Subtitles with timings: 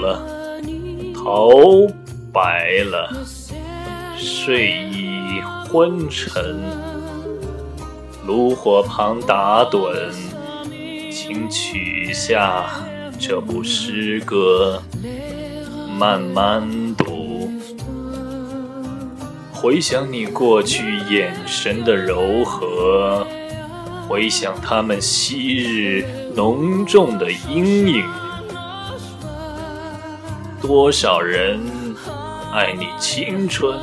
[0.00, 0.22] 了，
[1.14, 1.88] 头
[2.32, 3.10] 白了，
[4.16, 6.62] 睡意昏沉，
[8.26, 9.92] 炉火旁打盹，
[11.10, 12.66] 请取下
[13.18, 14.82] 这部诗歌，
[15.98, 16.62] 慢慢
[16.96, 17.50] 读，
[19.52, 23.26] 回想你过去眼神的柔和。
[24.08, 28.04] 回想他们昔日浓重的阴影，
[30.60, 31.60] 多少人
[32.52, 33.78] 爱你青春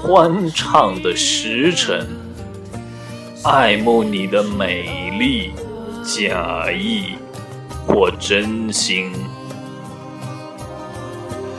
[0.00, 2.06] 欢畅的时辰，
[3.44, 5.52] 爱慕你的美丽，
[6.04, 7.14] 假意
[7.86, 9.12] 或真心。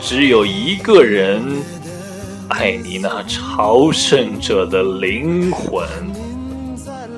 [0.02, 1.41] 只有一个人
[2.50, 5.86] 爱你那朝圣者的灵魂。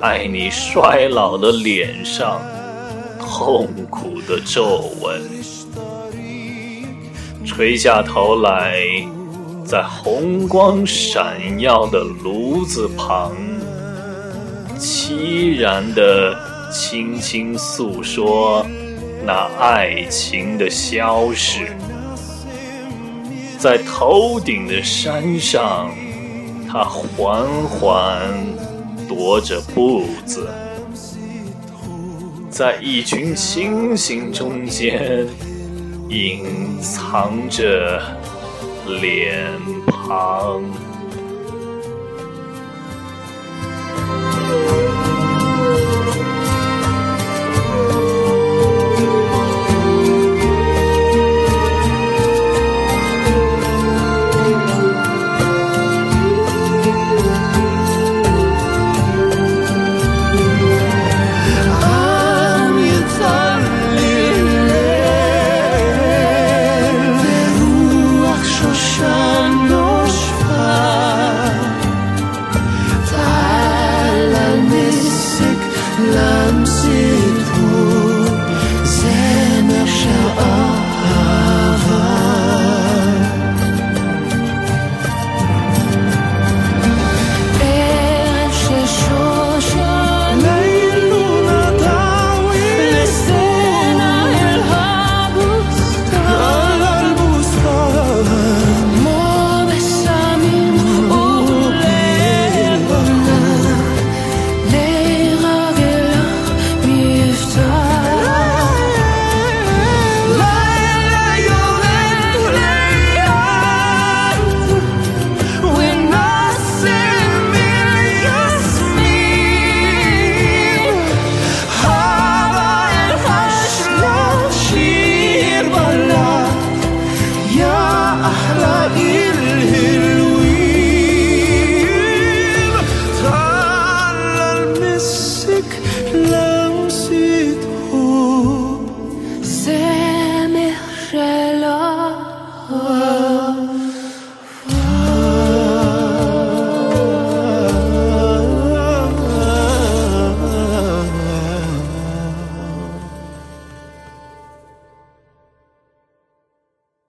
[0.00, 2.38] 爱你衰老的脸上
[3.18, 5.22] 痛苦的皱纹，
[7.46, 8.76] 垂下头来，
[9.64, 13.32] 在红光闪耀的炉子旁，
[14.76, 16.36] 凄然的
[16.70, 18.66] 轻轻诉说
[19.24, 21.68] 那爱情的消逝，
[23.56, 25.90] 在头顶的山上，
[26.68, 28.20] 他缓缓。
[29.08, 30.50] 踱着步子，
[32.50, 35.24] 在一群星星中间
[36.08, 38.00] 隐藏着
[39.00, 39.50] 脸
[39.86, 40.95] 庞。